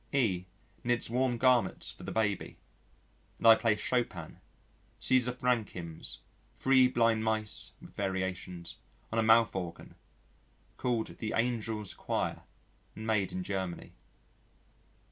E 0.11 0.47
knits 0.83 1.11
warm 1.11 1.37
garments 1.37 1.91
for 1.91 2.01
the 2.01 2.11
Baby, 2.11 2.57
and 3.37 3.45
I 3.45 3.53
play 3.53 3.75
Chopin, 3.75 4.39
César 4.99 5.35
Franck 5.37 5.69
hymns, 5.69 6.21
Three 6.57 6.87
Blind 6.87 7.23
Mice 7.23 7.73
(with 7.79 7.93
variations) 7.93 8.77
on 9.11 9.19
a 9.19 9.21
mouth 9.21 9.55
organ, 9.55 9.93
called 10.77 11.19
"The 11.19 11.33
Angels' 11.37 11.93
Choir," 11.93 12.41
and 12.95 13.05
made 13.05 13.31
in 13.31 13.43
Germany.... 13.43 13.93